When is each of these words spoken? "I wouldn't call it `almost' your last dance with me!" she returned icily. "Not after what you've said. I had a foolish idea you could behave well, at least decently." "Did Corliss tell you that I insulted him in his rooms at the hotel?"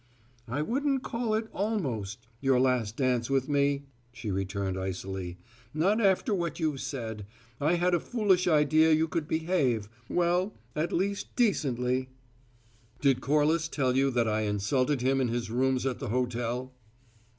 "I 0.47 0.63
wouldn't 0.63 1.03
call 1.03 1.35
it 1.35 1.53
`almost' 1.53 2.17
your 2.39 2.59
last 2.59 2.97
dance 2.97 3.29
with 3.29 3.47
me!" 3.47 3.83
she 4.11 4.31
returned 4.31 4.75
icily. 4.75 5.37
"Not 5.75 6.01
after 6.01 6.33
what 6.33 6.59
you've 6.59 6.81
said. 6.81 7.23
I 7.59 7.75
had 7.75 7.93
a 7.93 7.99
foolish 7.99 8.47
idea 8.47 8.91
you 8.93 9.07
could 9.07 9.27
behave 9.27 9.89
well, 10.09 10.55
at 10.75 10.91
least 10.91 11.35
decently." 11.35 12.09
"Did 12.99 13.21
Corliss 13.21 13.67
tell 13.67 13.95
you 13.95 14.09
that 14.09 14.27
I 14.27 14.41
insulted 14.41 15.01
him 15.01 15.21
in 15.21 15.27
his 15.27 15.51
rooms 15.51 15.85
at 15.85 15.99
the 15.99 16.09
hotel?" 16.09 16.73